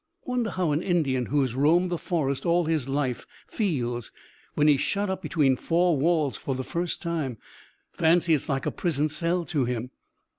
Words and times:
"Wonder 0.25 0.49
how 0.49 0.71
an 0.71 0.81
Indian 0.81 1.27
who 1.27 1.41
has 1.41 1.53
roamed 1.53 1.91
the 1.91 1.97
forest 1.99 2.43
all 2.43 2.65
his 2.65 2.89
life 2.89 3.27
feels 3.45 4.11
when 4.55 4.67
he's 4.67 4.81
shut 4.81 5.11
up 5.11 5.21
between 5.21 5.55
four 5.55 5.95
walls 5.95 6.35
for 6.37 6.55
the 6.55 6.63
first 6.63 7.03
time." 7.03 7.37
"Fancy 7.91 8.33
it's 8.33 8.49
like 8.49 8.65
a 8.65 8.71
prison 8.71 9.09
cell 9.09 9.45
to 9.45 9.65
him." 9.65 9.91